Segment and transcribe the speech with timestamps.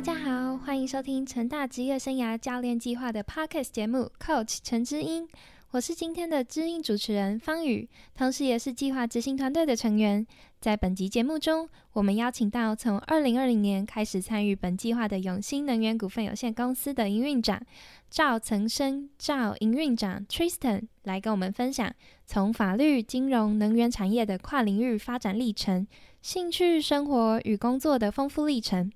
[0.00, 5.28] 大家好，欢迎收听成大职业生涯教练计划的 Podcast 节目 Coach 陈之音，
[5.72, 10.26] 我是今天的知音主持人方宇，同时也是计划执行团队的成员。
[10.58, 17.60] 在本集节目中，我们邀请到从二零二零年开始参与本计划的永兴能源股份有限公司的营运长
[18.08, 21.92] 赵曾生赵营运长 Tristan 来跟我们分享
[22.24, 25.86] 从法律、金融、能源产业的跨领域发展历程、
[26.22, 28.90] 兴趣、生活与工作的丰富历程，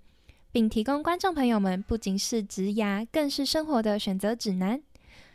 [0.54, 4.80] 并提供观众朋友们不仅是职涯，更是生活的选择指南。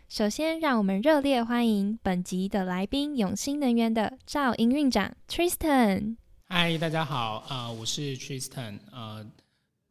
[0.08, 6.16] 首先，让我们热烈欢迎本集的来宾——永兴能源的赵营运长 Tristan。
[6.46, 9.30] 嗨，大家好，啊，我是 Tristan，呃，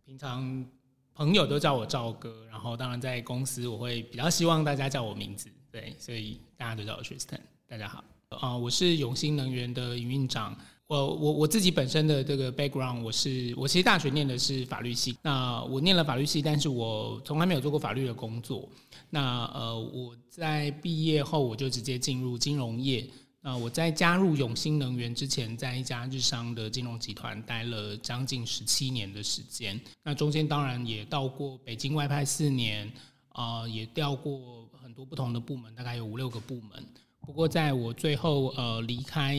[0.07, 0.65] 平常
[1.13, 7.39] 朋友都叫我赵哥，然后当然在公司我会比较希望大家叫我名字，对，所以大家都叫我 Tristan。
[7.67, 10.57] 大家好，啊，我是永兴能源的营运长。
[10.89, 18.67] 我我我自己本身的这个 background，我是我其实大学念的是法律系，那我念了法律系，但是我从来没有做过法律的工作。
[19.11, 23.07] 那呃，我在毕业后我就直接进入金融业。
[23.43, 29.79] 那我在加入永兴能源之前，在一家日商的金融集团待了将近十七年的时间。
[30.03, 32.91] 那中间当然也到过北京外派四年，
[33.29, 36.85] 啊，也调过很多不同的部门，大概有五六个部门。
[37.29, 39.37] 不过在我最后呃离开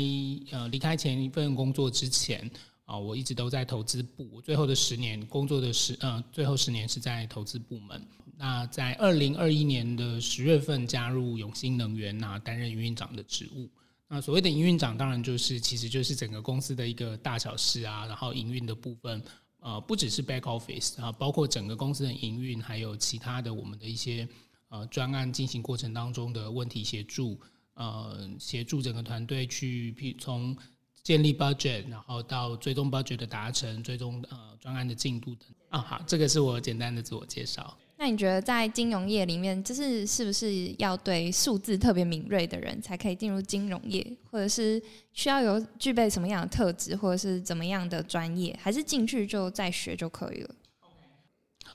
[0.51, 2.47] 呃离开前一份工作之前。
[2.85, 4.27] 啊，我一直都在投资部。
[4.33, 8.03] 我最后的十年工作的十，呃，最后十年是在投资部门。
[8.35, 13.69] 那在二零二一年的十月份加入永兴能源，那担任营运长的职务。
[14.07, 18.07] 那所谓的营运长，当然就是其实就是整个公司的一个大小事啊。
[18.07, 19.21] 然后营运的部分，
[19.59, 24.27] 呃，不只是 back office 啊，包括整个公司的营运，还有其他的我们的一些
[24.69, 27.39] 呃专案进行过程当中的问题协助，
[27.79, 30.55] 呃，协助整个团队去从。
[31.01, 37.75] 建立 budget，然后到追踪 budget 的达成，追踪呃专案的进度等啊，好，这个是我简单的自我介绍。
[37.97, 44.79] 那你觉得在金融业里面，就是是不是要对数字特别敏锐的人才可以进入金融业，或者是
[45.13, 50.55] 需要有具备什么样的特质，或者是怎么样的专业，还是进去就再学就可以了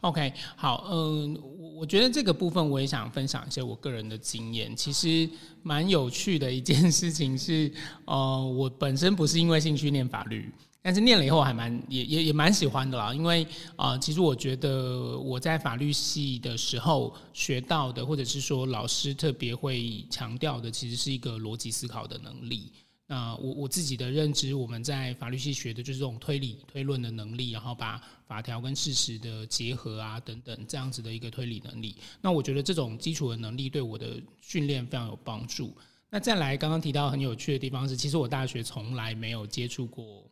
[0.01, 4.75] ？OK，好，嗯，我我觉得这个部分我也想分享一些我个人的经验。
[4.77, 5.29] 其实
[5.63, 7.73] 蛮有趣的一件事情是，
[8.05, 10.53] 呃，我本身不是因为兴趣念法律，
[10.83, 13.15] 但是念了以后还蛮也也也蛮喜欢的啦。
[13.15, 13.47] 因为
[13.77, 22.71] 啊，其实我觉得我在法律系的时候学到的，或者是说老师特别会强调的，其实是一个逻辑思考的能力。
[23.07, 31.97] 那我我自己的认知，我们在法律系学的就是这种推理推论的能力，然后把法条跟事实的结合啊等等这样子的一个推理能力。
[32.23, 35.77] 那我觉得这种基础的能力对我的训练非常有帮助。
[36.09, 40.25] 那再来刚刚提到很有趣的地方是，其实我大学从来没有接触过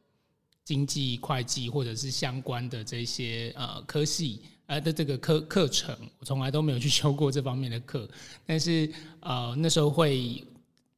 [0.65, 8.09] 经济会计或者是相关的这些呃科系呃的这个课课程，我从来都没有去修过这方面的课。
[8.47, 8.91] 但是
[9.21, 10.43] 呃那时候会。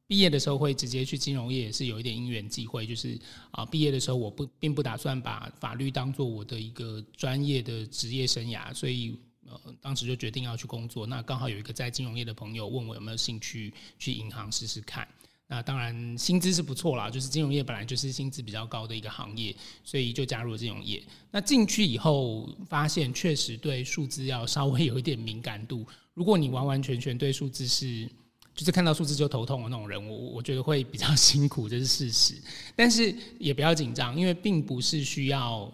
[0.07, 2.85] 毕业的时候会直接去金融业，也是有一点因缘际会。
[2.85, 3.19] 就是
[3.51, 9.17] 啊，毕业的时候我不并不打算把法律当做我的一个专业的职业生涯，所以
[9.47, 11.07] 呃，当时就决定要去工作。
[11.07, 15.07] 那刚好有一个在金融业的朋友问我有没有兴趣去银行试试看。
[15.47, 21.03] 那当然薪资是不错啦，就是金融业本来就是薪资比较高的一个行业，所以就加入了金融业。
[21.29, 25.85] 那进去以后发现，确实对数字要稍微有一点敏感度。
[26.15, 28.09] 如果你完完全全对数字是
[28.55, 32.35] 就是看到数字就头痛的那种人，我我觉得会比较 辛苦，这是事实。
[32.73, 35.69] 但是也不要紧张，因为并不是需要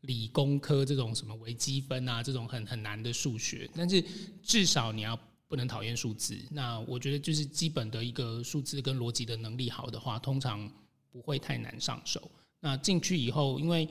[0.00, 3.68] 理工科这种什么微积分啊这种很很难的数学。
[3.76, 4.02] 但是
[4.42, 6.34] 至少你要不能讨厌数字。
[6.50, 10.66] 那我觉得就是基本的一个数字跟逻辑的能力好的话，通常
[11.10, 12.30] 不会太难上手。
[12.60, 13.86] 那进去以后，因为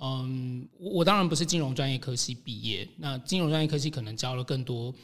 [0.00, 4.94] 嗯，我我当然不是金融专业科系毕业，那金融专业科系可能教了更多，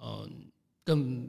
[0.00, 0.30] 嗯，
[0.84, 1.28] 更。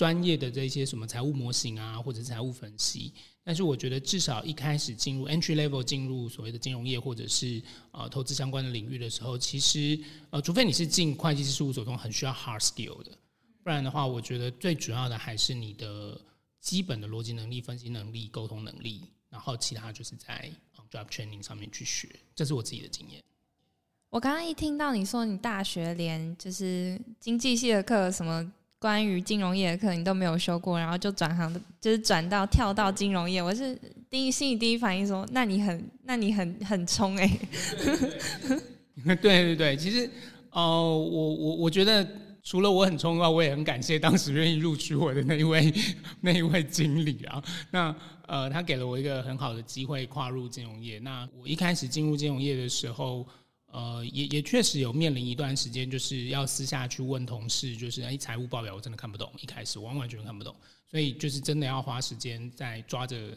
[0.00, 3.12] 专业的这些什么财务模型啊，或者是财务分析，
[3.44, 10.00] 但是我觉得至少一开始进入 entry level 进入所谓的金融业或者是呃投资相关的领域的时候，其实
[10.30, 13.10] 呃除非你是进会计师事务所中很需要 hard skill 的，
[13.62, 16.18] 不然的话，我觉得最主要的还是你的
[16.62, 20.50] 基本的逻辑能力、分析能力、沟通能力，然后其他就是在
[20.90, 23.22] job training 上面去学，这是我自己的经验。
[24.08, 28.50] 我刚刚一听到你说你大学连就是经济系的课什么。
[28.80, 33.42] 关于金融业的课你都没有修过，然后就转行，就是转到跳到金融业。
[33.42, 33.78] 我是
[34.08, 37.30] 第一心里第一反应说，那你很，那你很很冲 哎。
[39.04, 40.08] 对对对，其实
[40.50, 42.08] 哦，我我我觉得
[42.42, 45.70] 除了我很冲的话，我也很感谢当时愿意录取我的那一位
[46.22, 47.42] 那一位经理啊。
[47.70, 47.94] 那
[48.26, 50.98] 呃，他给了我一个很好的机会跨入金融业。
[51.00, 53.26] 那我一开始进入金融业的时候。
[53.72, 60.54] 呃，也也确实有面临一段时间，就是要私下去问同事，就是哎，财务报表我真的看不懂，一开始完完全全看不懂，
[60.88, 63.36] 所以就是真的要花时间在抓着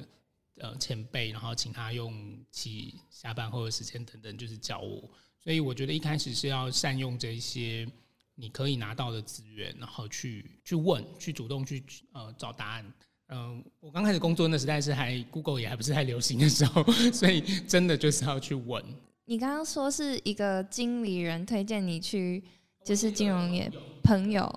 [0.58, 5.10] 呃前辈，然后请他用其下班后的时间等等，就是教我。
[5.40, 7.88] 所以我觉得一开始是要善用这些
[8.34, 11.84] 你可以拿到的资源，然后去去问，去主动去
[12.14, 12.94] 呃找答案。
[13.28, 16.84] 嗯，我刚开始工作那时代是还 Google 也还不是太流行的时候，
[17.14, 18.84] 所以真的就是要去问。
[19.26, 22.44] 你刚刚说是一个经理人推荐你去，
[22.84, 23.72] 就是金融业
[24.04, 24.52] 朋友。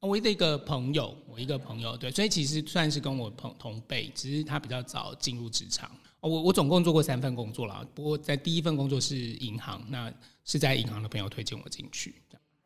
[0.00, 5.90] 我的一个朋友，我一个朋友，对，所以其实算是跟我朋同辈，只是他比较早进入职场。
[6.20, 10.12] 我我总共做过三份工作啦，不过在第一份工作是银行，那
[10.44, 12.14] 是在银行的朋友推荐我进去。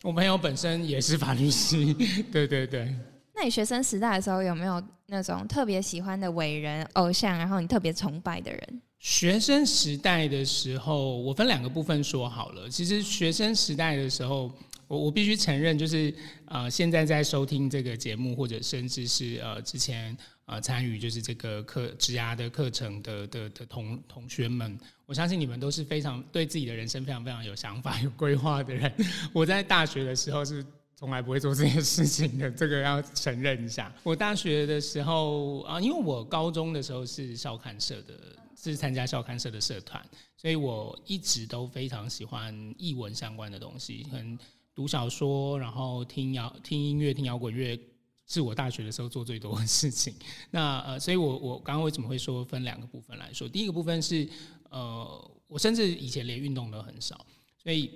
[0.02, 1.94] 我朋友本身也是法律师，
[2.30, 2.94] 对对对。
[3.34, 8.82] 那你学生时代的时候有没有那种特别喜欢的伟人偶像，然后你特别崇拜的人？
[8.98, 12.68] 学生时代的时候，我分两个部分说好了。
[12.68, 14.50] 其实学生时代的时候，
[14.88, 16.12] 我我必须承认，就是
[16.46, 20.16] 呃，现在在收听这个节目，或者甚至是呃之前
[20.46, 28.92] 呃参与就是这个课职涯的课程的的的同同学们，我相信你们都是非常对自己的人生非常非常有想法、有规划的人。
[29.32, 30.64] 我在大学的时候是。
[30.98, 33.94] 从来不会做这件事情的，这个要承认一下。
[34.02, 38.14] 我大学的时候啊，因为我高中的时候是校刊社的，
[38.56, 40.04] 是参加校刊社的社团，
[40.36, 44.38] 所以我一直都非常喜欢译文相关的东西，可能
[44.74, 47.78] 读小说，然后听摇听音乐、听摇滚乐，
[48.26, 50.14] 是我大学的时候做最多的事情。
[50.50, 53.48] 那呃，所以我我刚刚为什么会说分两个部分来说？
[53.48, 54.28] 第一个部分是
[54.70, 57.24] 呃，我甚至以前连运动都很少，
[57.62, 57.90] 所以。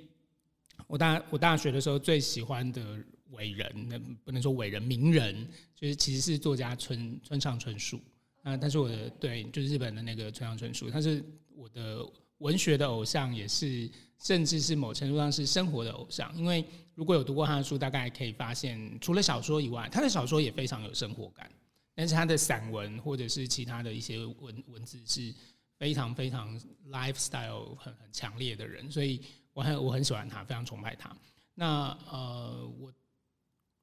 [0.86, 2.98] 我大我大学的时候最喜欢的
[3.30, 5.46] 伟人，那不能说伟人名人，
[5.76, 8.00] 就是其实是作家村村上春树
[8.42, 8.56] 啊。
[8.56, 12.04] 但是我的对，就是日本的那个村上春树，他是我的
[12.38, 13.90] 文学的偶像，也是
[14.22, 16.34] 甚至是某程度上是生活的偶像。
[16.36, 16.64] 因为
[16.94, 21.50] 如果有读过他的书，大概可以发现，除了小说以外，他的小说也非常有生活感。
[21.94, 25.34] 但是他的散文或者是其他的一些文文字是
[25.78, 26.58] 非常非常
[26.90, 29.20] lifestyle 很很强烈的人，所以。
[29.52, 31.14] 我很我很喜欢他，非常崇拜他。
[31.54, 32.90] 那呃，我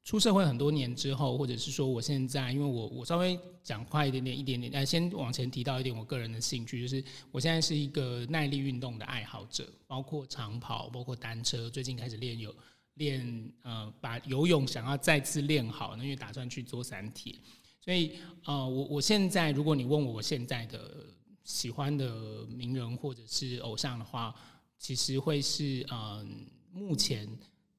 [0.07, 12.55] 出社会很多年之后，或者是说我现在，因为我我稍微讲快一点点，一点点，哎，先往前提到一点我个人的兴趣，就是我现在是一个耐力运动的爱好者，包括长跑，包括单车，最近开始练有
[12.93, 17.35] 练呃，把游泳想要再次练好，因为打算去做散铁。
[17.81, 18.13] 所以
[18.45, 21.05] 呃，我我现在如果你问我我现在的
[21.43, 24.33] 喜欢的名人或者是偶像的话。
[24.79, 27.27] 其实会是嗯，目前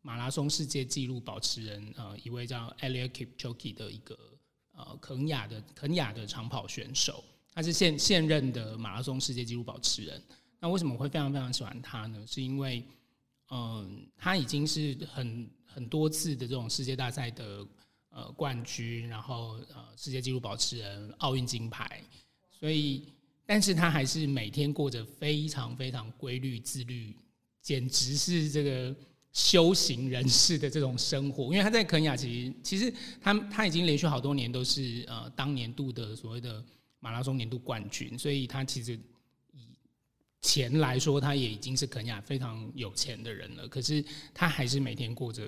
[0.02, 4.18] 马拉松世界纪录保持人呃一位叫 Eliud Kipchoge 的一个
[4.72, 10.22] 呃肯雅的肯雅的长跑选手，他是现现任的马拉松世界纪录保持人。
[10.60, 12.26] 那为什么会非常非常喜欢他呢？
[12.26, 12.84] 是因为
[13.50, 17.66] 嗯，他已经是很很多次的这种世界大赛的
[18.10, 22.02] 呃冠军，然后呃世界纪录保持人、奥运金牌，
[22.50, 23.04] 所以。
[23.50, 27.16] 但是他还是每天过着非常非常规律、自律，
[27.62, 28.94] 简直是这个
[29.38, 31.44] 修行人士的这种生活。
[31.44, 36.64] 因为他在肯雅，其实其实他他已经连续好多年都是呃当年度的所谓的
[36.99, 38.99] 马拉松年度冠军，所以他其实
[39.52, 39.61] 以
[40.43, 43.68] 钱来说，他也已经是肯雅非常有钱的人了。
[43.68, 44.04] 可是
[44.35, 45.47] 他还是每天过着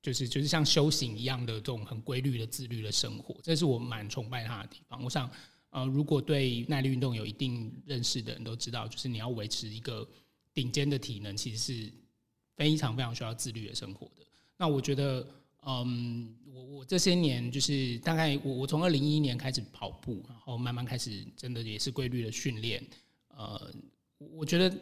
[0.00, 5.04] 就是就是像修行一样的这种很规律的自律的生活，这是我蛮崇拜他的地方。
[5.04, 5.30] 我想。
[5.74, 10.08] 呃，如果对耐力运动有一定认识的人都知道，就是你要维持一个
[10.52, 11.92] 顶尖的体能，其实是
[12.56, 14.24] 非常非常需要自律的生活的。
[14.56, 15.26] 那我觉得，
[15.66, 22.82] 嗯，我我这些年就是大概我我从二零一一年开始跑步，然后慢慢开始真的也是规律的训练。
[23.28, 23.70] 呃，
[24.18, 24.76] 我觉得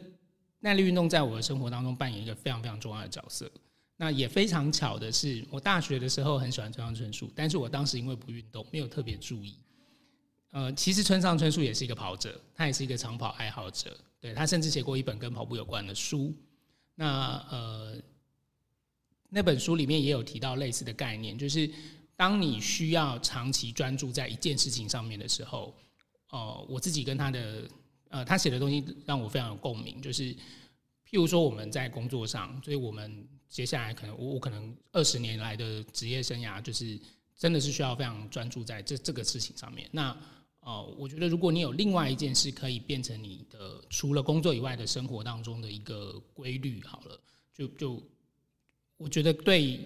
[0.59, 3.51] 耐力运动在我的生活当中扮演一个非常非常重要的角色。
[3.95, 9.55] 那也非常巧的是，我大学的时候很喜欢村上春树，但是我当时因为不运动，没有特别注意。
[10.51, 13.97] 呃，其实村上春树也是一个跑者，他也是一个长跑爱好者。
[14.19, 16.33] 对他甚至写过一本跟跑步有关的书。
[16.95, 17.95] 那呃，
[19.29, 21.69] 那本书里面也有提到类似的概念，就是
[22.15, 25.75] 当你需要长期专注在一件事情上面的时候，
[26.29, 27.67] 哦，我自己跟他的
[28.09, 30.01] 呃，他写的东西让我非常有共鸣。
[30.01, 36.99] 就是譬如说我们在工作上，所以我们接下来可能我我可能二十年来的职业生涯，就是
[37.35, 39.89] 真的是需要非常专注在这这个事情上面。
[39.91, 40.15] 那
[40.63, 47.19] 哦，我觉得如果你有另外一件事可以变成你的除了工作以外的生活当中的一个规律，好了，
[47.53, 48.01] 就就
[48.95, 49.85] 我觉得对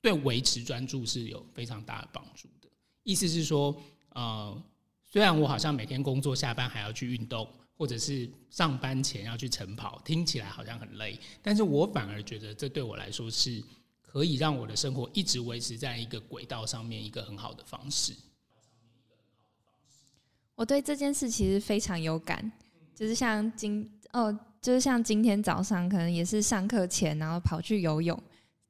[0.00, 2.68] 对维持专注是有非常大的帮助的。
[3.02, 3.78] 意思是说，
[4.14, 4.62] 呃，
[5.04, 7.46] 虽然我好像每天工作下班还要去运动，
[7.76, 13.62] 或者是上班前要去晨跑，听起来好像很累，但是我反而觉得这对我来说是
[14.00, 18.14] 可以让我的生活一直维持在一个轨道上面一个很好的方式。
[20.58, 22.50] 我对这件事其实非常有感，
[22.92, 28.20] 就是像今哦，就是像今天早上可能也是上课前，然后跑去游泳，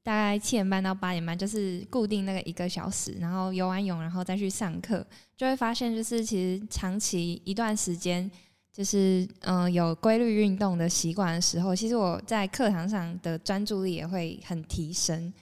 [0.02, 5.02] 大概七点半到八点半，就是固定那个一个小时，然后游完泳，然后再去上课，
[5.34, 8.30] 就会发现就是其实长期一段时间，
[8.70, 15.32] 就是嗯有规律运动的习惯的时候，其实我在课堂上的专注力也会很提升。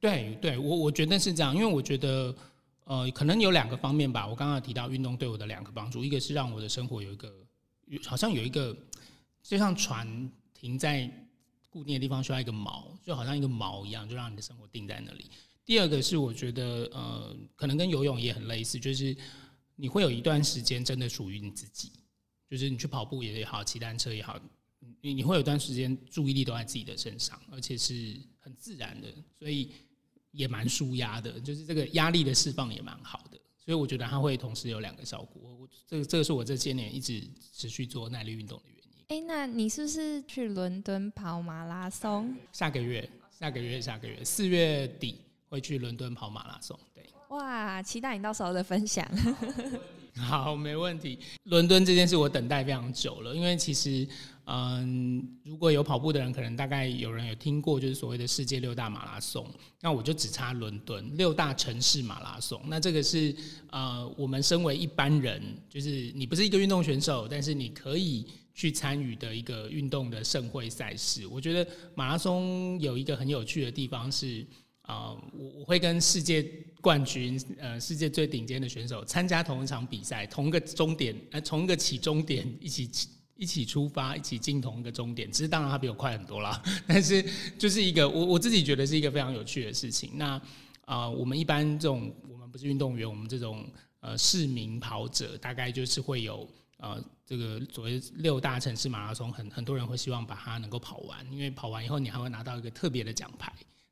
[0.00, 2.34] 对，对我我觉得是这样，因为我觉得。
[2.90, 4.26] 呃，可能有两个方面吧。
[4.26, 7.32] 我刚刚提到运动对我的两个帮助，一个是让我的生活有一个，
[8.04, 8.76] 好像有一个，
[9.44, 11.08] 就像船停在
[11.68, 15.30] 固定的地方需要一个锚，就好像一个锚一样，就让你的生活定在那里。
[15.64, 19.16] 第二个是我觉得，呃，可能跟游泳也很类似，就是
[19.76, 21.92] 你会有一段时间真的属于你自己，
[22.50, 24.36] 就是你去跑步也好，骑单车也好，
[25.00, 29.70] 你你会有段时间注意力都在自己的身上，而且是很自然的，所以。
[30.32, 35.54] 也蛮舒压的，就是这个压力的释放也蛮好的，所以我觉得它会同时有两个效果。
[35.54, 37.22] 我这个这个是我这些年一直
[37.52, 39.04] 持续做耐力运动的原因。
[39.08, 42.34] 哎，那你是不是去伦敦跑马拉松？
[42.52, 46.78] 下个月，下个月，下个月四月底会去伦敦跑马拉松。
[46.94, 49.06] 对，哇，期待你到时候的分享。
[50.16, 51.18] 好，没问题。
[51.44, 54.06] 伦敦这件事我等待非常久了，因为其实。
[54.52, 59.46] 嗯，如果有跑步的人，可能大概有人有听过，就是所谓的世界六大马拉松。
[59.80, 62.60] 那我就只差伦敦六大城市马拉松。
[62.66, 63.32] 那这个是
[63.70, 71.24] 呃，我们身为一般人，就是你不是一个运动选手，但是你可以去参与的一个运动的盛会赛事。
[71.28, 74.44] 我觉得马拉松有一个很有趣的地方是，
[74.90, 76.42] 啊，我我会跟世界
[76.80, 82.90] 冠军，呃，世界最顶尖的选手参加同一场比赛，同一个终点，呃，同一个起终点一起。
[83.40, 85.32] 一起出发，一起进同一个终点。
[85.32, 87.24] 其实当然他比我快很多啦， 但是
[87.58, 90.10] 就是一个我我自己觉得是一个非常有趣的事情。
[90.16, 90.38] 那
[90.84, 93.66] 啊，我们一般这种我们不是运动员，我们这种
[94.00, 103.50] 呃市民跑者，大概就是会有呃这个所谓六大城市马拉松，很很多人会希望把它能够跑完，因为跑完以后你还会拿到一个特别的奖牌。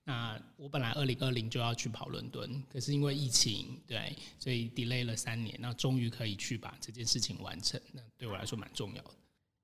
[0.08, 7.78] 那我本来二零二零就要去跑伦敦，可是因为疫情，对，所以 delay 了三年，那终于可以去把这件事情完成。
[7.92, 9.10] 那对我来说蛮重要的。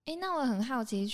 [0.04, 1.08] 哎，那我很好奇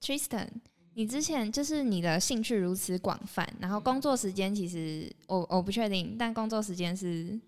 [0.00, 0.48] ，Tristan，
[0.94, 7.38] 你之前就是你的兴趣如此广泛，然后工作时间其实我我不确定，但工作时间是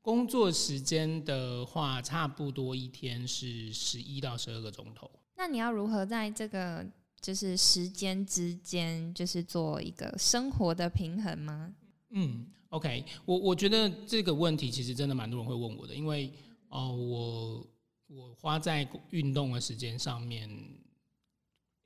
[0.00, 5.10] 工作时间的话，差不多一天是十一到十二个钟头。
[5.36, 6.86] 那你要如何在这个
[7.22, 11.72] 就是时间之间，就是做一个生活的平衡吗？
[12.10, 16.30] 嗯，OK，我我觉得这个问题其实真的蛮多人会问我的，因为
[16.68, 17.66] 哦我。
[18.14, 20.46] 我花在运动的时间上面，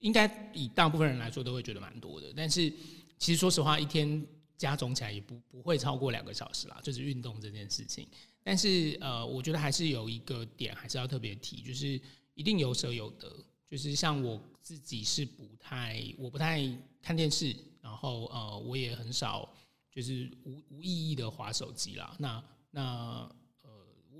[0.00, 2.32] 应该以大部分人来说都会觉得蛮多的。
[2.34, 2.68] 但是
[3.16, 4.26] 其实说实话，一天
[4.58, 8.08] 加总起来也不不会超过两个小时啦，就是运动这件事情。
[8.42, 12.00] 但是呃，我觉得还是有一个点还是要特别提，就是
[12.34, 13.32] 一定有舍有得。
[13.70, 16.60] 就是像我自己是不太，我不太
[17.00, 19.48] 看电视，然后呃，我也很少
[19.92, 22.16] 就是无无意义的划手机啦。
[22.18, 22.82] 那那
[23.62, 23.70] 呃。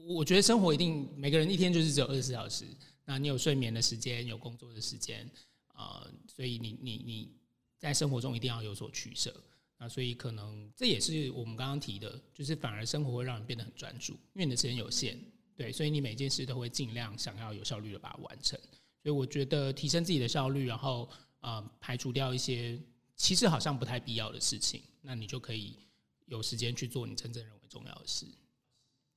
[0.09, 2.65] 我觉得生活一定每个人一天就是只有二十四小时，
[3.05, 5.29] 那你有睡眠的时间，有工作的时间，
[5.67, 7.33] 啊，所以你你你
[7.77, 9.35] 在生活中一定要有所取舍，
[9.77, 15.19] 那所以可能这也是我们刚刚提的，就是反而生活会让人变得很专注，因为你的时间有限，
[15.57, 18.57] 对，所以你每件事都会尽量想要有效率的把它完成，
[19.07, 21.09] 所以我觉得提升自己的效率，然后
[21.39, 22.77] 呃排除掉一些
[23.15, 25.77] 其实好像不太必要的事情，那你就可以
[26.25, 28.27] 有时间去做你真正认为重要的事。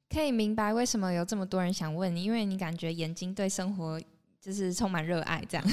[0.08, 4.00] 可以明白为什么有这么多人想问你，因为你感觉眼睛对生活
[4.39, 5.67] 就是充满热爱，这样。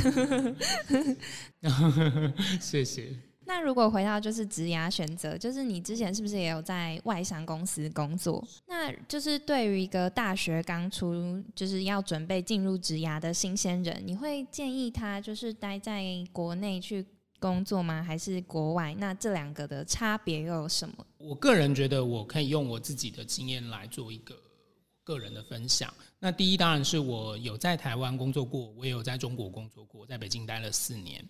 [2.59, 3.15] 谢谢。
[3.47, 8.47] 那如果回到就是职涯选择，就是你之前是不是也有在外商公司工作？
[8.67, 17.07] 那就是对于一个大学刚出就是要准备进入职涯的新鲜人，你会建议他就是待在国内去？
[17.39, 18.03] 工作吗？
[18.03, 18.97] 还是国外？
[18.99, 21.07] 那这两个的差别又有什么？
[21.19, 24.35] 我个人觉得，我可以用我自己的经验来做一个
[25.05, 25.93] 个人的分享。
[26.19, 31.23] 那第一，当然是我有在台湾工作过，我也有在中国工作过，在北京待了四年。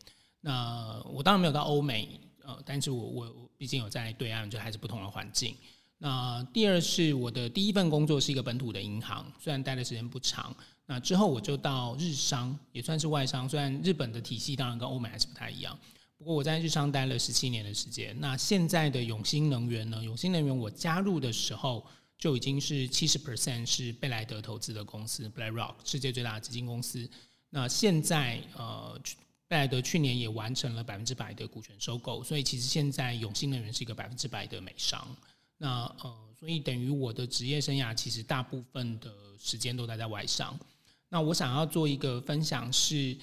[0.46, 2.08] 那我当然没有到欧美，
[2.44, 5.56] 呃，但是我我毕竟有在对岸，就还是不同的环境。
[5.98, 10.54] 那第二是我的第一份工作是一个本土的银行，虽然待的时间不长。
[10.86, 15.76] 那之后我就到日商，也算是外商，虽然日本的体系当然跟欧美还是不太一样。
[16.16, 18.14] 不过我在日商待了十七年的时间。
[18.20, 20.00] 那现在的永兴能源呢？
[20.04, 21.84] 永兴能源我加入的时候
[22.16, 27.10] 就已经是七十 percent 是贝莱德投资的公司，BlackRock 世界最大的基金公司。
[27.50, 28.96] 那现在呃，
[29.48, 35.06] 贝莱德去年也完成了百分之百的股权收购，所以其实现在永兴能源是一个百分之百的美商。
[35.58, 40.58] 那呃，所以等于我的职业生涯其实大部分的时间都待在外商。
[41.08, 43.16] 那我想要做一个分享是。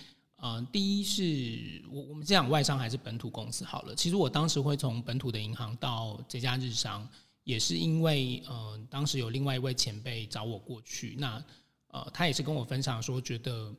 [0.45, 3.95] 嗯，第一是我我们讲外商还是本土公司好了。
[3.95, 7.07] 其实我当时会从本土的银行到这家日商，
[7.45, 11.41] 也是因为呃，当时有另外一位前辈找我过去，那
[11.87, 13.73] 呃，他也是跟我分享说，觉得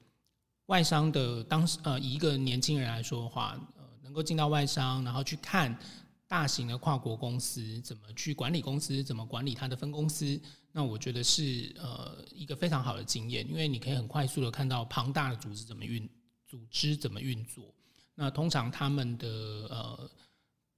[0.66, 5.78] 外商的当时呃，以一个年轻人来说的话，呃，能够进到外商，然后去看
[6.26, 10.40] 大型的跨国公司怎么去管理公司，怎么管理他的分公司，
[10.72, 16.08] 那我觉得是呃一个非常好的经验，因为你可以很快速的看到庞大的组织怎么运。
[16.46, 17.74] 组织怎么运作？
[18.14, 20.10] 那通常他们的呃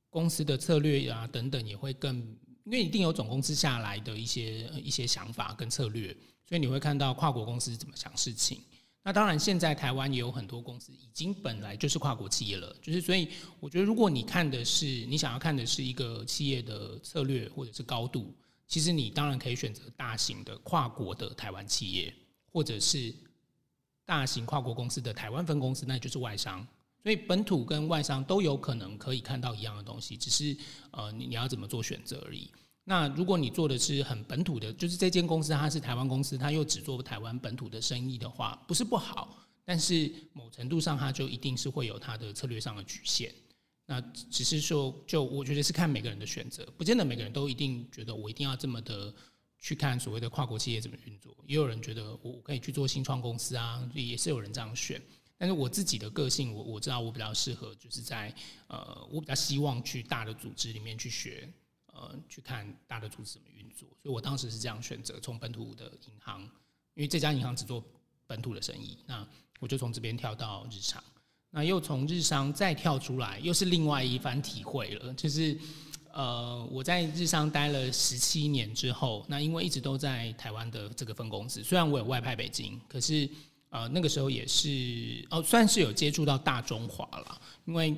[0.09, 2.17] 公司的策略啊等等也会更，
[2.65, 6.17] 因为一定有总公司下来的一些一些想法跟策略，
[6.49, 8.63] 所以你会看到跨国公司怎么想事情。
[9.07, 13.29] 那当然，现在台湾也有很多公司已经本来就是跨国企业了，就是所以
[13.61, 18.35] 我觉得，如果你看的是你想要看的是一个企业的策略或者是高度，
[18.67, 22.13] 其实你当然可以选择大型的跨国的台湾企业，
[22.53, 23.15] 或者是。
[24.09, 26.65] 大型跨国公司的台湾分公司，那就是外商，
[27.03, 30.57] 所以本土跟外商都有可能可以看到一样的东西，只是
[30.93, 32.49] 呃你你要怎么做选择而已。
[32.89, 43.35] 那如果你做的是很本土的，就是这间公司它是台湾公司，它又只做台湾本土的生意的话，不是不好，但是某程度上它就一定是会有它的策略上的局限。
[43.85, 44.01] 那
[44.31, 49.13] 只是说，就我觉得是看每个人的选择，不见得每个人都一定觉得我一定要这么的。
[49.59, 55.03] 去看所谓的跨国企业怎么运作，也有人觉得我可以去做新创公司啊，也是有人这样选。
[55.39, 58.33] 但是我自己的个性，我我知道我比较适合，就是在
[58.69, 61.51] 呃，我比较希望去大的组织里面去学，
[61.97, 63.89] 呃，去看大的组织怎么运作。
[64.03, 66.43] 所以我当时是这样选择，从本土的银行，
[66.95, 67.83] 因为这家银行只做
[68.27, 69.27] 本土的生意，那
[69.61, 71.03] 我就从这边跳到日常，
[71.51, 75.59] 那又从日商再跳出来，又是另外一番体会了，就是。
[76.19, 83.29] 呃，我在日商待了十七年之后，那因为一直都在台湾的这个分公司，虽然我有外派北京，可是
[83.69, 87.95] 呃那个时候也是哦，算是有接触到大中华了，因为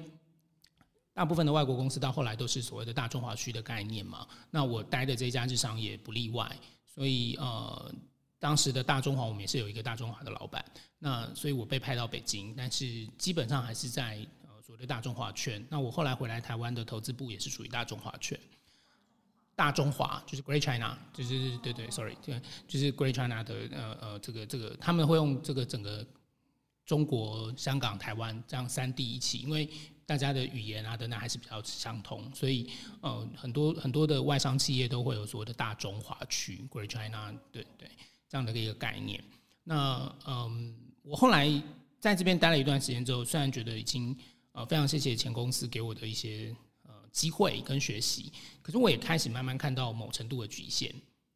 [1.18, 4.24] 大部分的外国公司到后来都是所谓的大中华区的概念嘛。
[4.52, 6.48] 那我待的这家日商也不例外，
[6.86, 7.92] 所以呃，
[8.38, 10.64] 当时的大中华我们也是有一个大中华的老板，
[11.00, 14.62] 那所以我被派到北京，但是基本上还是在呃。
[14.62, 18.38] 所谓的大中华圈，那我后来回来台湾的投资部也是属于大中华圈。
[19.56, 26.06] 大中华就是 Great China，就是对对，sorry，对，就是 Great China 的呃呃，这个这个他们会用这个整个
[26.84, 29.68] 中国、香港、台湾这样三地一起，因为
[30.08, 32.70] 大家的语言啊等等还是比较相通，所以
[33.02, 37.90] 呃很多很多的外商企业都会有所谓的大中华区 Great China，对对，
[38.26, 39.22] 这样的一个概念。
[39.64, 41.46] 那嗯，我后来
[42.00, 44.16] 在这边待了一段时间之后，虽然觉得已经
[44.52, 50.90] 呃，非常谢谢前公司给我的一些呃机会跟学习，可是我也开始慢慢看到某程度的局限。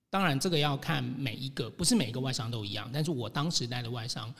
[0.08, 2.90] 当然，这个要看每一个，不是每一个外商都一样。
[2.90, 4.35] 但是我当时待的外商，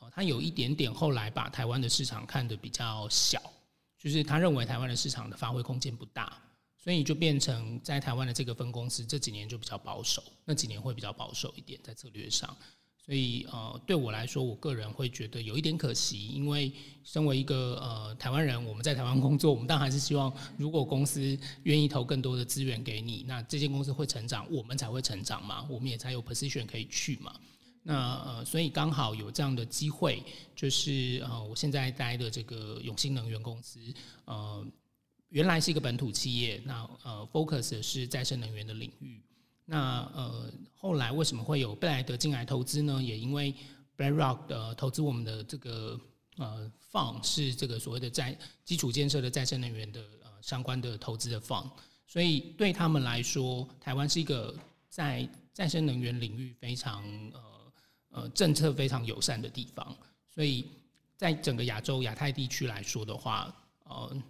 [0.00, 3.42] 呃，他有一点点后来把台湾的市场看得比较小，
[4.04, 6.30] 就是他认为台湾的市场的发挥空间不大，
[6.76, 12.54] 所以就变成在台湾的这个分公司这几年就比较保守，那几年会比较保守一点在策略上。
[13.02, 16.70] 所以呃，对我来说，我个人会觉得有一点可惜，因为
[17.02, 27.34] 身为一个呃台湾人，我们在台湾工作，我们当然还是希望，如果公司愿意投更多的资源给你，那这间公司会成长，我们才会成长嘛，我们也才有 position 可以去嘛。
[27.86, 30.22] 那呃，所以刚好有这样的机会，
[30.56, 33.78] 就是呃，我现在待的这个永兴能源公司，
[34.24, 34.66] 呃，
[35.28, 39.22] 原来是一个本土企业，那呃，focus 是再生能源的领域。
[39.66, 43.02] 那呃，后来为什么会有贝莱德进来投资呢？
[43.02, 43.54] 也因为
[43.98, 46.00] BlackRock 的投资我们的这个
[46.38, 51.70] 呃 fund 是这个所谓的在基础建设的再生能源的呃相关的投资的 fund，
[52.06, 54.54] 所以对他们来说，台湾是一个
[54.88, 57.40] 在再生能源领域非常呃
[58.14, 59.94] 呃政策非常友善的地方，
[60.34, 60.66] 所以
[61.16, 64.22] 在整个亚洲亚太地区来说的话，呃。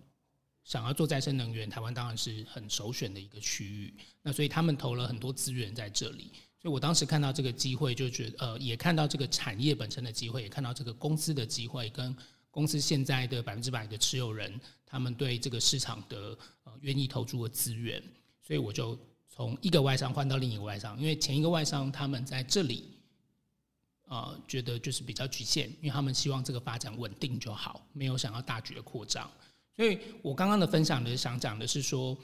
[0.64, 3.92] 想要做再生能源，台湾当然是很首选的一个区域。
[4.22, 6.32] 那所以他们投了很多资源在这里。
[6.58, 12.16] 所以我当时看到这个机会，就觉得呃，也看到这个产业本身的机会，也看到这个公司的机会，跟
[12.50, 18.02] 公司现在的百分之百的持有人，他们对这个市场的呃愿意投注的资源。
[18.42, 22.88] 所以我就从一个外商换到另一个外商，因为前一个外商他们在这里，
[24.14, 29.28] 呃，觉得就是比较局限，因为他们希望这个发展稳定就好，没有想要大举的扩张。
[29.74, 32.16] 所以我刚刚的分享的想讲的是说，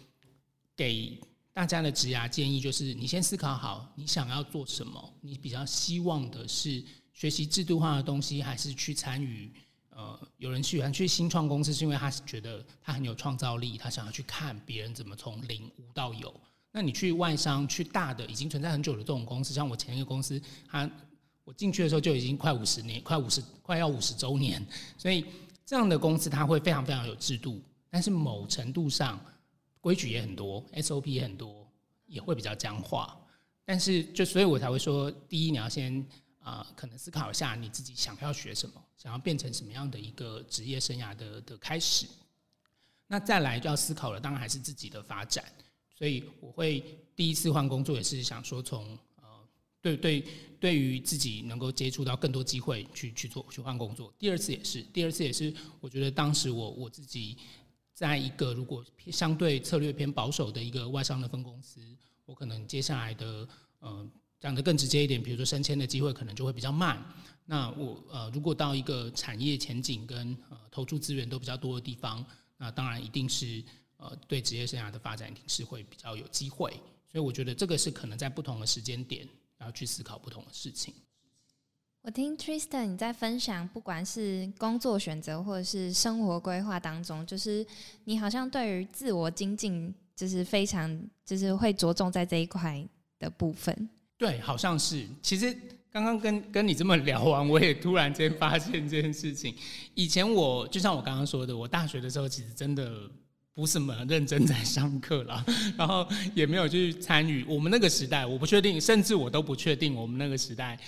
[0.77, 1.19] 给
[1.53, 6.81] 大家的职涯建议就是，你先思考好你想要做什么，你比较希望的是
[7.13, 9.53] 学习制度化的东西，还是去参与？
[9.89, 16.33] 呃，有人喜欢去新创公司，是因为他是觉得他很有创造力，他想要去看别人怎么从零无到有。
[16.71, 20.89] 那你去外商，去大的已经存在很久的这种公司，像我前一个公司，他
[21.51, 24.65] 我进去的时候就已经快五十年，快五十，快要五十周年，
[24.97, 25.27] 所以
[25.67, 27.61] 这样的公司它会非常非常有制度，
[27.91, 29.19] 但是某程度上
[29.81, 31.67] 规矩也很多，SOP 也很多，
[32.07, 33.19] 也会比较僵化。
[33.65, 36.07] 但是就所以我才会说，第一你要先。
[36.43, 42.07] 啊，可能思考一下你自己想要学什么，想要变成什么样的一个职业生涯的的开始。
[43.07, 45.45] 那再来就要思考了，当然还是自己的发展。
[45.95, 48.99] 所以我会第一次换工作也是想说，从，
[49.83, 50.25] 对对，
[50.59, 54.13] 对于自己能够接触到更多机会去去做去换工作。
[54.19, 57.37] 第二次也是，第二次也是，我觉得当时我我自己
[57.95, 61.81] 在一个如果相对策略偏保守的一个外商的分公司，
[62.27, 63.49] 我可能接下来的
[63.81, 64.11] 嗯。
[64.41, 66.99] 讲的更直接一点，比如说升迁的机会可能就会比较慢。
[67.45, 72.25] 那我呃，如果到一个产业前景跟呃投注资源都比较多的地方，
[72.57, 73.63] 那当然一定是
[73.99, 76.71] 呃对职业生涯的发展一定是会比较有机会。
[77.13, 79.29] 所以我觉得这个是可能在不同的时间点，
[79.61, 80.93] 然后去思考不同的事情。
[82.03, 87.65] 我听 Tristan 你在分享，不管是工作选择或者是生活规划当中，就是
[88.05, 92.83] 你好像对于自我精进，就是非常就是会着重在这一块
[93.19, 93.91] 的部分。
[94.17, 95.07] 对，好像是。
[95.23, 95.55] 其实
[95.91, 99.55] 刚刚跟跟你这么聊完，我也突然间发现这件事情。
[99.95, 102.99] 以前我就像我刚刚说的，我大学的时候其实真的
[103.55, 105.45] 不是么认真在上课啦，
[105.77, 107.45] 然后也没有去参与。
[107.45, 110.79] 我们那个时代，我不确定，甚至我都不确定我们那个时代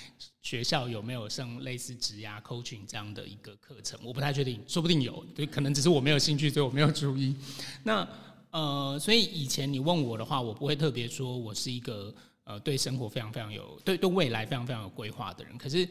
[0.43, 7.35] 学校有没有上类似职涯 coaching 这样的一个课程，我不太确定，说不定有，对，可能只是我没有兴趣，所以我没有注意。
[7.83, 8.09] 那
[8.51, 12.15] 呃，所以以前你问我的话，我不会特别说我是一个。
[12.45, 15.89] 呃，对生活非常非常有对对未来非常非常有规划的人，可是，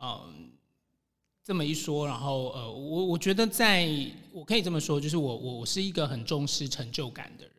[0.00, 0.50] 嗯，
[1.44, 3.88] 这么一说，然后呃，我我觉得在
[4.32, 7.54] 我可以这么说，就是我我我是一个很重视成就感的人，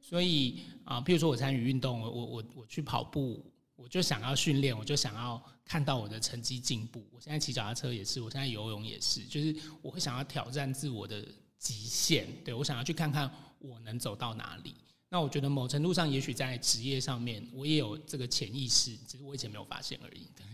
[0.00, 3.44] 所以啊，譬如说我参与运动，我我我我去跑步，
[3.74, 7.04] 我就想要训练，我就想要看到我的成绩进步。
[7.10, 11.26] 我现在骑脚踏车也是，我现在游泳也是，就是我会想要挑战自我的
[11.58, 14.76] 极限，对我想要去看看我能走到哪里。
[15.08, 20.28] 那我觉得某程度上，也许在职业上面，我也有这个潜意识，只是我以前没有发现而已。
[20.36, 20.46] 对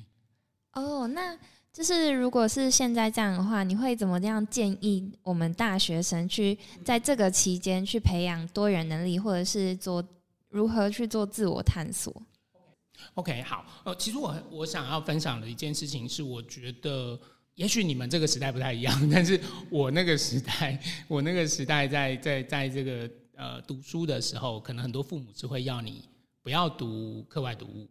[0.73, 1.39] 哦，那
[1.73, 10.05] 就是如果是现在这样的话，你会怎么样建议我们大学生去在这个期间去培养多元能力，或者是做
[10.49, 12.15] 如何去做自我探索
[13.15, 17.19] ？OK，好，呃，其实我我想要分享的一件事情是，我觉得
[17.55, 20.79] 也许你们这个时代不太一样， 但是我那个时代，
[21.09, 23.11] 我那个时代在在在这个。
[23.41, 26.05] 呃，读书的时候，可能很多父母是会要你
[26.43, 27.89] 不要读课外读物，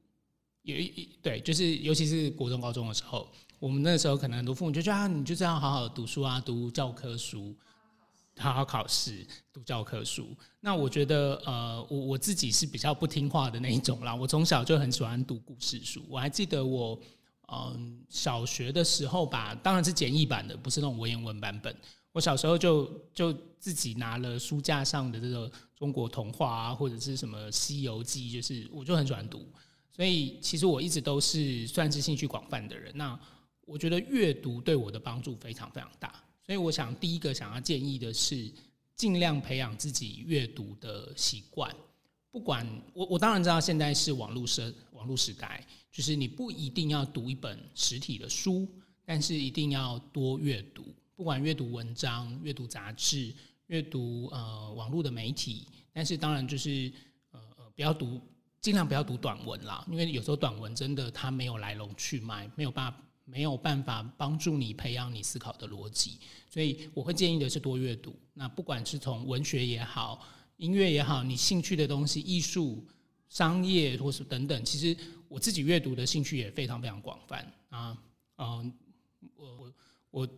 [0.61, 3.27] 有一对，就是尤其是国中、高中的时候，
[3.59, 7.53] 我们那时候可能很多父母就觉得啊，你就这样好好读书啊，读教科书，
[8.37, 10.35] 好好考试，读教科书。
[10.61, 14.15] 那我觉得，呃，我我自己是比较不听话的那一种啦。
[14.15, 16.97] 我从小就很喜欢读故事书，我还记得我，
[17.51, 21.75] 嗯，小学的时候吧，当然是简易版的，不是那种文言文版本。
[22.13, 29.45] 我小时候就就自己拿了书架上的这个中国童话啊，或者是什么《西游记》，就是我就很喜欢读，
[29.93, 32.91] 所以其实我一直都是算是兴趣广泛的人。
[32.95, 33.19] 那
[33.69, 38.51] 我觉得阅读对我的帮助非常非常大，所以我想第一个想要建议的是，
[38.95, 41.73] 尽量培养自己阅读的习惯。
[42.31, 48.67] 不管我我当然知道现在是网络时网络时代，就是你不一定要读一本实体的书，
[49.05, 50.83] 但是一定要多阅读。
[51.15, 53.33] 不管阅读文章、阅读杂志、
[53.67, 56.91] 阅读呃网络的媒体，但是当然就是
[57.31, 58.21] 呃呃不要读，
[58.61, 62.97] 尽量不要读短文啦，因为有时候短文真的它没有来龙去脉，没有办法
[63.29, 66.17] 没有办法帮助你培养你思考的逻辑，
[66.49, 68.15] 所以我会建议的是多阅读。
[68.33, 72.85] 那不管是从文学也好、音乐也好，你兴趣的东西、艺术、
[73.29, 77.97] 商业或是等等，其实我自己阅读的兴趣也非常非常广泛啊，
[78.37, 78.73] 嗯，
[79.35, 79.73] 我我
[80.11, 80.29] 我。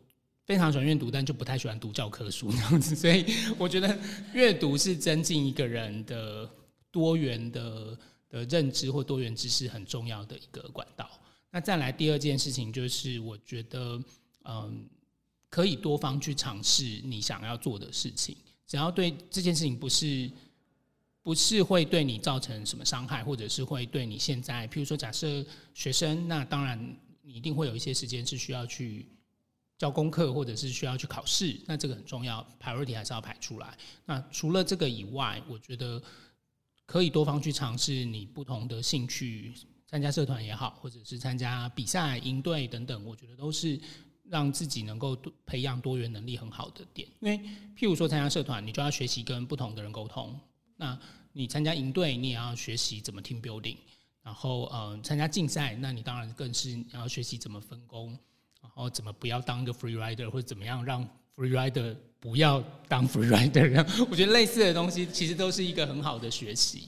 [0.43, 3.23] 非常喜欢阅读，但就不太喜欢读教科书那样子， 所以
[3.58, 3.97] 我觉得
[4.34, 6.49] 阅读是增进一个人的
[6.91, 11.10] 多元的的认知或多元知识很重要的一个管道。
[11.52, 14.02] 那再来第二件事情就是，我觉得
[14.46, 14.86] 嗯，
[15.50, 18.36] 可以多方去尝试你想要做的事情，
[18.66, 20.32] 只要对这件事情不是
[21.22, 29.06] 不是会对你造成什么伤害，或者是会对你现在，譬如说假设学生，那当然你一定会有一些时间是需要去。
[29.78, 33.76] 交功课或者是需要去考试，那这个很重要，priority 还是要排出来。
[34.06, 36.00] 那除了这个以外，我觉得
[36.86, 39.52] 可以多方去尝试你不同的兴趣，
[39.91, 43.77] 参加社团也好，或者是参加比赛、营队等等，我觉得都是
[44.30, 47.06] 让自己能够培养多元能力很好的点。
[47.19, 47.38] 因为
[47.77, 50.34] 譬如说参加社团，你就要学习跟不同的人沟通；
[50.77, 50.97] 那
[51.34, 53.75] 你参加营队，你也要学习怎么听 building。
[54.23, 58.17] 然后，嗯，参加竞赛，那你当然更是要学习怎么分工，
[58.62, 61.04] 然后怎么不要当一个 free rider，或者怎么样让
[61.36, 63.86] free rider 不要当 free rider。
[64.10, 66.88] 我觉得类似的东西其实都是一个很好的学习。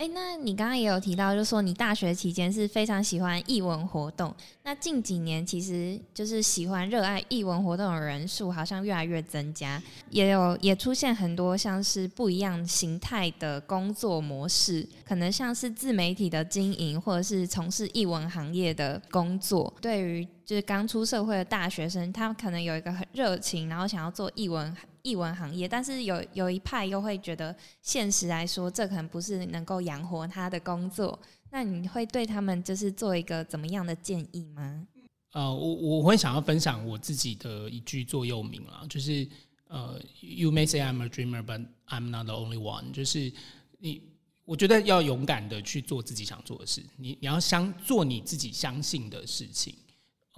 [0.00, 4.34] 哎，那你刚刚也有提到，就是说你大学期间是非常喜欢译文活动。
[4.62, 19.70] 那近几年其实就是喜欢、热爱译文活动的人数好像越来越增加，也有也出现很多像是不一样形态的工作模式，可能像是自媒体的经营，或者是从事译文行业的工作。
[19.82, 24.76] 对于就是刚出社会的大学生，他可能有一个很热情，然后想要做译文。
[25.02, 31.16] 译文行业，但是有有一派又会觉得，现实来说，这可能不是能够养活他的工作。
[31.50, 34.88] 那你会对他们就是做一个怎么样的建议吗？
[35.34, 39.26] 呃，我我会想要分享我自己的一句座右铭啊，就是
[39.68, 42.92] 呃，You may say I'm a dreamer, but I'm not the only one。
[42.92, 43.32] 就是
[43.78, 44.02] 你，
[44.44, 49.76] 我觉得要勇敢的去做自己想做的事，你你要相做你自己相信的事情。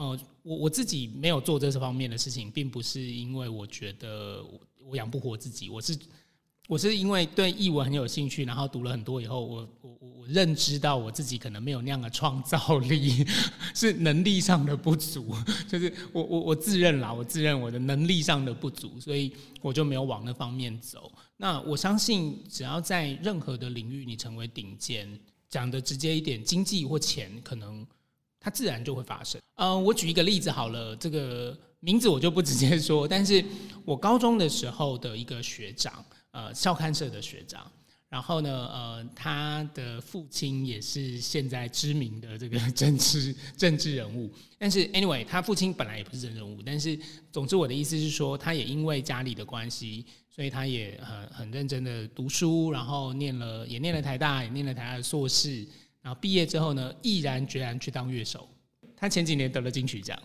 [0.03, 5.97] 呃，我我自己没有做这方面的事情，并不是因为我觉得我我养不活自己，我是
[6.67, 13.25] 我是因为对译文很有兴趣，然后读了很多以后，我我我我认知到我自己可能没有那样的创造力，
[13.77, 15.37] 是能力上的不足，
[15.69, 21.13] 就是我我我自认啦，我自认我的能力上的不足，所以我就没有往那方面走。
[21.37, 25.09] 那我相信，只要在任何的领域你成为顶尖，
[25.49, 27.87] 讲的直接一点，经济或钱可能。
[28.43, 29.41] 它自然就会发生。
[29.55, 33.45] 呃，我举一个例子好了，这个名字我就不直接说，但是
[33.85, 37.71] 我高中的时候的一个学长，呃，校刊社的学长，
[38.09, 44.33] 然后呢，呃，他的父亲也是现在知名的这个政治 政治人物。
[44.59, 46.99] 但是，anyway，他父亲本来也不是政治人物，但是，
[47.31, 55.67] 总之我的意思是说，他也因为家里的关系，所以他也很很认真的读书，然后念了也念了台大，也念了台大的硕士。
[56.03, 58.49] 然后毕业之后呢，毅然决然去当乐手。
[58.97, 60.21] 他前几年得了金曲奖。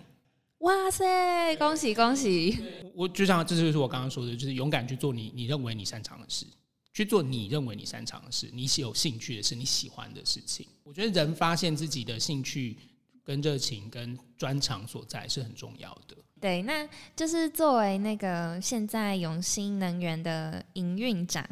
[0.60, 2.58] 哇塞，恭喜恭喜！
[2.96, 6.46] 我就像这就是我刚刚说的，就是勇敢去做你你认为你擅长的事，
[6.94, 10.68] 去做你认为你擅长的事，你有兴趣的事，你喜欢的事情。
[10.84, 12.76] 我觉得人发现自己的兴趣、
[13.24, 16.18] 跟热情、跟专长所在是很重要的。
[16.42, 21.48] 对，那就是作为那个现在永兴能源的营运长，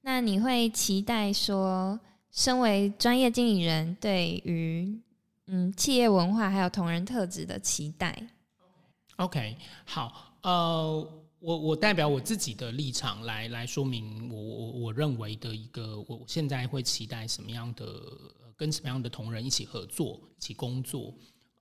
[0.00, 2.00] 那你会期待说？
[2.34, 5.00] 身为专业经理人，对于
[5.46, 8.26] 嗯企业文化还有同仁特质的期待。
[9.16, 17.86] OK，好，呃，我我代表我自己的立场来来说明我我我认为的一个，我现在会期待什么样的，
[18.56, 21.14] 跟什么样的同仁一起合作，一起工作。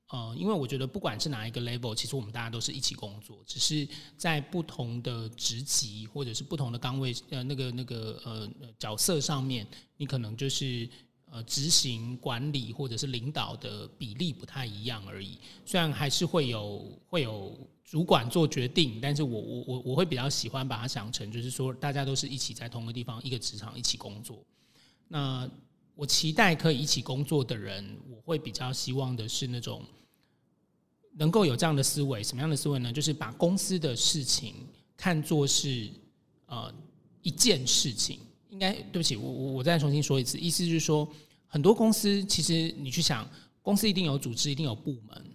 [0.10, 9.66] 呃，因为我觉得不管是哪一个 level，其实我们大家都是一起工作，只是在不同的职级或者是不同的岗位，呃，那个那个呃角色上面，
[9.98, 10.88] 你可能就是
[11.32, 15.40] 呃执行管理或者是领导的比例不太一样而已。
[15.66, 24.44] 虽然还是会有会有主管做决定，但是我我我我会比较喜欢把它想成，就是说大家都是一起在同一个地方一个职场一起工作。
[25.08, 25.50] 那
[25.96, 29.84] 我期待可以一起工作的人，我会比较希望的是那种。
[31.16, 32.92] 能够有这样的思维，什么样的思维呢？
[32.92, 34.56] 就是把公司的事情
[34.98, 35.88] 看作是
[36.48, 36.74] 呃
[37.22, 38.18] 一件事情。
[38.50, 41.08] 应该对不起，我我我再重新说一次，意思就是说，
[41.48, 43.30] 很多公司其实你去想，
[43.62, 45.26] 公司一定有组织，一定有部门，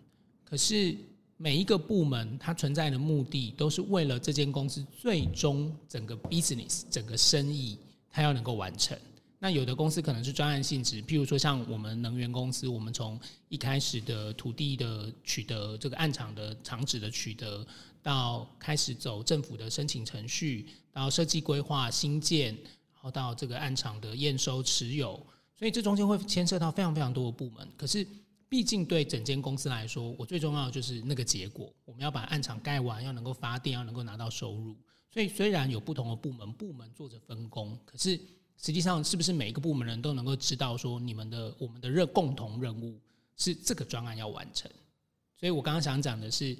[0.44, 0.96] 可是
[1.36, 7.78] 每一个部门它存在的目的，都是为了这间公司最终整个 business 整个生意，
[8.10, 8.98] 它要能够完成。
[9.40, 17.64] 那有的公司可能是专案性质，譬如说像我们能源公司，我们从一开始的土地的取得，这个暗场的厂址的取得，
[18.02, 22.52] 到开始走政府的申请程序，到设计规划新建，
[22.92, 25.24] 然后到这个暗场的验收持有，
[25.56, 27.68] 所以这中间会牵涉到非常非常多的部门。
[27.76, 28.04] 可是，
[28.48, 34.74] 毕竟对整间公司来说，我最重要的就是那个结果，我们要把暗场盖完，要能够发电，要能够拿到收入。
[35.12, 38.18] 所以虽然有不同的部门，部门做着分工，可是。
[38.60, 42.98] 实际上，是不是每一个部门人都能够知道说，你们的我们的任共同任务
[43.36, 44.68] 是这个专案要完成？
[45.36, 46.56] 所以我刚刚想讲的是，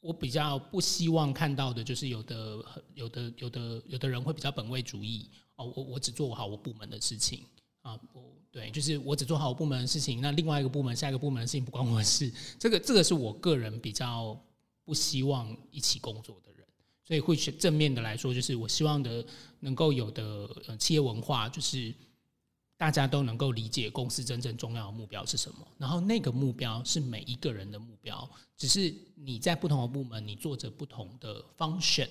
[0.00, 7.44] 我比较不希望看到的就是有的有的有的有的人会比较本位主义哦，我我只做好我部门的事情
[7.82, 8.22] 啊，我
[8.52, 14.40] 对，就是我只做好我部门的事情，那另外一个部门下一个部门的事情不关我的事，这个这个是我个人比较
[14.84, 16.55] 不希望一起工作的。
[17.06, 19.24] 所以会正面的来说，就是我希望的
[19.60, 20.24] 能够有的
[20.66, 21.94] 呃企业文化，就是
[22.76, 32.08] 大家都能够理解公司真正重要的目标是什么，然后那个目标是每一个人的目标，只是你在不同的部门你做着不同的 function，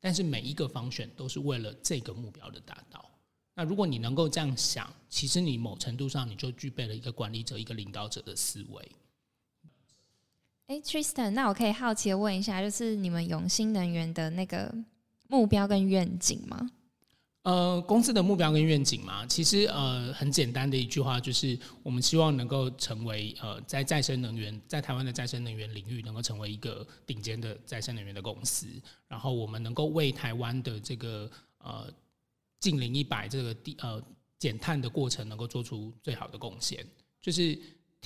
[0.00, 3.04] 但是每一个 function 都是为了这个目标的达到。
[3.54, 8.92] 那如果你能够这样想，其实你某程度上你就具备了一个管理者、一个领导者的思维。
[10.66, 14.74] 哎，Tristan，那我可以好奇的问一下，就是你们永兴能源的那个
[15.28, 16.68] 目标跟愿景吗？
[17.42, 28.66] 呃，公司的目标跟愿景嘛，其实呃很简单的一句话，就是我们希望能够成为呃在再生能源在台湾的再生能源领域能够成为一个顶尖的再生能源的公司，
[29.06, 31.88] 然后我们能够为台湾的这个呃
[32.58, 34.02] 近零一百这个地呃
[34.40, 36.84] 减碳的过程能够做出最好的贡献，
[37.22, 37.56] 就是。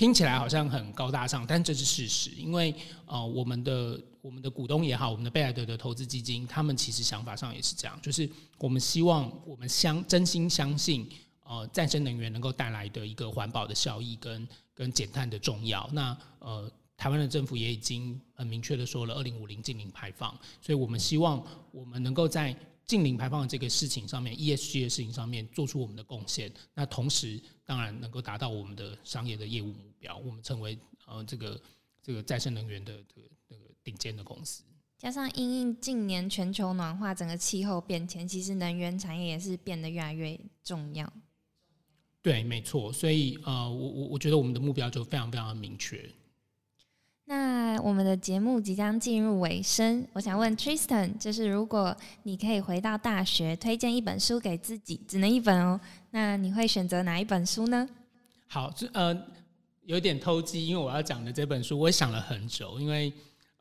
[0.00, 2.30] 听起来好像很高大上，但这是事实。
[2.30, 11.06] 因为呃，我们的我们的股东也好，我们的贝莱德的投资基金，他们其实想法上也是这样，就是我们希望我们相真心相信，
[11.44, 15.86] 呃，再生能源能够带来的一个环保的效益跟跟减碳的重要。
[15.92, 22.56] 那呃，台湾的政府也已经很明确的说了，二零五零净零排放，所以我们希望我们能够在。
[22.90, 30.76] 近零排放的这个事情上面，ESG 的事情上面做出我们的贡献，那同时当然能够达到我们的商业的业务目标，我们成为
[31.06, 31.62] 呃这个
[32.02, 34.64] 这个再生能源的这个那个顶尖的公司。
[34.98, 41.12] 加上因应近年全球暖化，整个气候变迁，其实能源产业也是变得越来越重要。
[42.20, 42.92] 对，没错。
[42.92, 46.10] 所以呃，我我我觉得我们的目标就非常非常的明确。
[47.30, 57.88] 那我们的节目即将进入尾声，我想问 Tristan，就是如果你可以回到大学，推荐一本书给自己，只能一本哦，那你会选择哪一本书呢？
[58.48, 59.16] 好，这呃
[59.84, 63.12] 有点偷鸡，因为我要讲的这本书，我想了很久，因为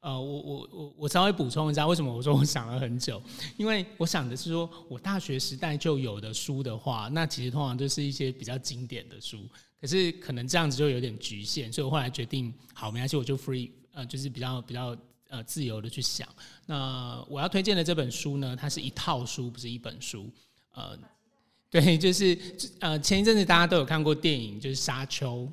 [0.01, 3.21] 呃，我我我我稍微补充一下，为什么我说我想了很久？
[3.57, 9.39] 因为我想的是说，我大学时代就有的书的话，那其实通常都是一些比较经典的书。
[9.81, 14.95] 可是可能这样子就有点局限，所以我后来决定，好，没关系，我就 free，呃，就是比较比较
[15.27, 16.27] 呃自由的去想。
[16.65, 20.29] 那我要推荐的这本书呢，它是一套书，不是一本书。
[20.73, 20.97] 呃，
[21.69, 22.37] 对，就是
[22.79, 25.43] 呃前一阵子大家都有看过电影，就是《沙丘》。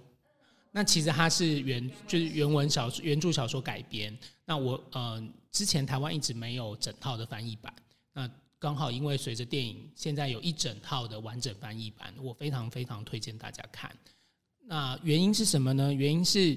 [0.77, 4.15] 那其实它是原就是原文小说原著小说改编。
[4.45, 7.75] 那我呃之前台湾一直没有整套的翻译版，
[8.13, 13.91] 那刚好因为随着电影现在有一整套的完整翻译版，我非常非常推荐大家看。
[14.67, 15.95] 那原因是什么呢？
[15.95, 16.55] 原因是，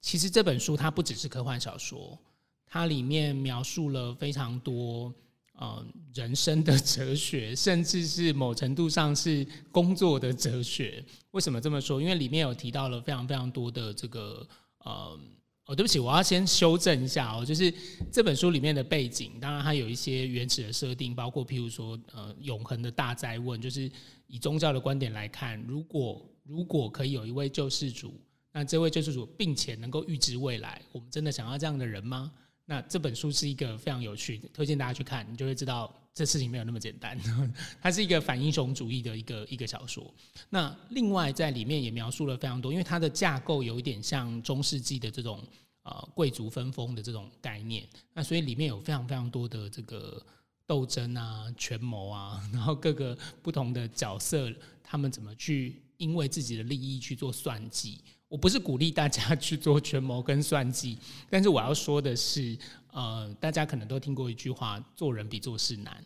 [0.00, 2.18] 其实这本书它不只是科幻小说，
[2.64, 5.12] 它里面描述了非常多
[5.58, 11.04] 呃人生的哲学，甚至是某程度上是工作的哲学。
[11.32, 12.00] 为什么这么说？
[12.00, 14.46] 因为里面有提到了非常非常多的这个
[14.78, 15.18] 呃
[15.66, 17.72] 哦，对不起，我要先修正一下哦，就是
[18.10, 23.90] 这本书里面的背景，当然它有一些原始的设定，包括譬如说呃永恒的大灾问，就是
[24.26, 28.14] 以宗教的观点来看，如果如果可以有一位救世主，
[28.50, 32.32] 那这位救世主并且能够预知未来，我们真的想要这样的人吗？
[32.70, 37.18] 那这本书是一个非常有趣，推荐大家去看，你就会知道这事情没有那么简单。
[37.80, 40.14] 它是一个反英雄主义的一个一个小说。
[40.50, 45.42] 那另外在里面也描述了非常多，因为它的架构有一点像中世纪的这种
[45.84, 50.22] 呃贵族分封的这种概念，那所以里面有非常非常多的这个
[50.66, 54.52] 斗争啊、权谋啊，然后各个不同的角色
[54.84, 55.82] 他们怎么去。
[55.98, 60.98] 因为自己的利益去做算计，我不是鼓励大家 去做权谋跟算计，
[61.30, 62.56] 但是我要说的是，
[62.92, 66.04] 呃，大家可能都听过一句话：做人比做事难。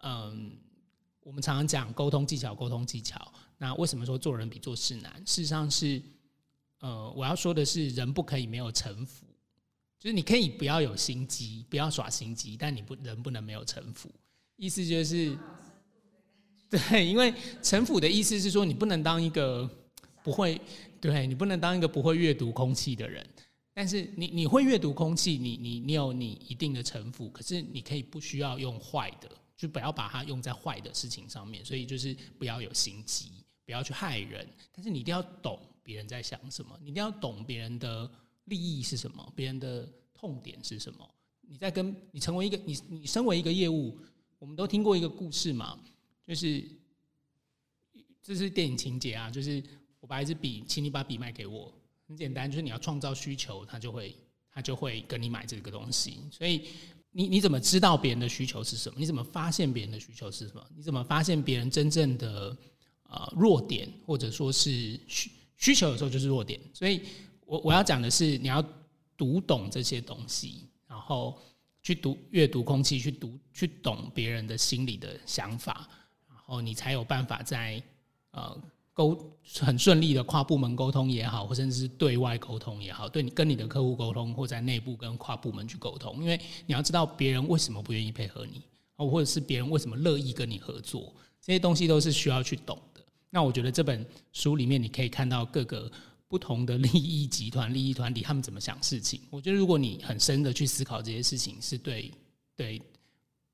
[0.00, 0.52] 嗯，
[1.22, 3.32] 我们常常讲沟通技巧，沟通技巧。
[3.56, 5.12] 那为什么说做人比做事难？
[5.24, 6.02] 事实上是，
[6.80, 9.24] 呃，我要说的是，人不可以没有城府，
[9.98, 14.10] 就是你可以不要有心机，不要耍心机，但你不人不能没有城府。
[14.56, 15.36] 意思就是。
[16.70, 19.68] 对，因为城府的意思是说，你不能当一个
[20.24, 20.60] 不会，
[21.12, 23.26] 对你不能当一个不会阅读空气的人。
[23.74, 31.62] 但是你你会阅读空气，你你你有你一定的城府，可是你可以不需要用坏的，就不要把它用在坏的事情上面。
[31.62, 34.48] 所以就是不要有心机，不要去害人。
[34.72, 38.10] 但是你一定要懂别人在想什么，你一定要懂别人的
[38.44, 41.06] 利益是什么，别人的痛点是什么。
[41.42, 43.98] 你在跟你成为一个你你身为一个业务，
[44.38, 45.78] 我们都听过一个故事嘛。
[46.26, 46.64] 就是，
[48.22, 49.28] 这是电影情节啊！
[49.28, 49.62] 就是
[50.04, 51.72] 我把一支笔，请你把笔卖给我，
[52.06, 54.14] 很简单，就是你要创造需求，他就会
[54.52, 56.18] 他就会跟你买这个东西。
[56.30, 56.66] 所以
[57.10, 58.96] 你你怎么知道别人的需求是什么？
[58.98, 60.62] 你怎么发现别人的需求是什么？
[60.76, 62.54] 你怎么发现别人真正的
[63.04, 66.60] 呃弱点，或者说是需需求有时候就是弱点。
[66.74, 67.00] 所以
[67.46, 68.62] 我我要讲的是，你要
[69.16, 71.40] 读懂这些东西，然后
[71.82, 75.88] 去读阅读空气，去读去懂别人的心理的想法，
[76.28, 77.82] 然后你才有办法在
[78.32, 78.62] 呃
[78.94, 88.62] 沟很顺利的跨部门沟通也好，或甚至是对外沟通也好，对你跟你的客户沟通，或在内部跟跨部门去沟通，因为你要知道别人为什么不愿意配合你，
[88.96, 93.04] 或者是别人为什么乐意跟你合作，这些东西都是需要去懂的。
[93.28, 95.92] 那我觉得这本书里面你可以看到各个。
[96.26, 99.20] 不同的利益集团、利益团体，他们怎么想事情？
[99.30, 102.10] 我觉得，如果你很深的去思考这些事情，是对
[102.56, 102.82] 对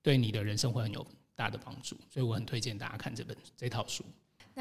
[0.00, 1.94] 对你的人生会很有大的帮助。
[2.08, 4.02] 所以，我很推荐大家看这本这套书。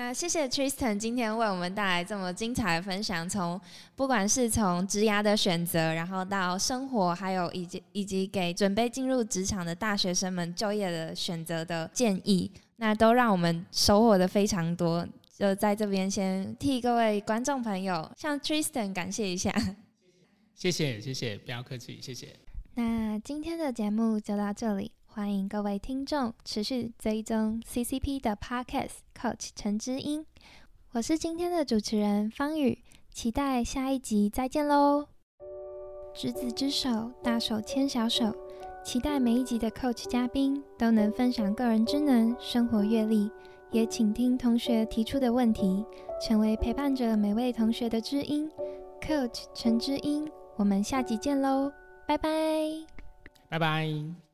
[0.01, 3.59] 那谢谢 Tristan 今天为我们带来这么精彩的分享，从
[3.97, 15.05] 不管是从职涯的选择，然后到生活，还有以及以及给准备进入职场的大学生们就业的选择的建议，那都让我们收获的非常多。
[15.37, 19.53] 就在这边先替各位观众朋友向 Tristan 感谢一下，
[20.55, 22.33] 谢谢谢谢，不要客气，谢谢。
[22.75, 30.24] 那今天的节目就到这里，欢迎各位听众持续追踪 CCP 的 Podcast Coach 陈之英，
[30.91, 32.78] 我是今天的主持人方宇，
[33.12, 35.07] 期待下一集再见喽。
[36.14, 38.34] 执子之手，大手牵小手，
[38.84, 43.32] 期待每一集的 Coach 嘉宾都能分享个人之能、生活阅历。
[43.72, 45.84] 也请听同学提出的问题，
[46.22, 48.49] 成为陪伴着每位同学的知音
[49.01, 50.30] ，Coach 陈知音。
[50.55, 51.72] 我们下集见喽，
[52.07, 52.30] 拜拜，
[53.49, 54.28] 拜拜。